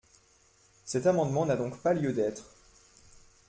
[0.83, 2.55] Cet amendement n’a donc pas lieu d’être.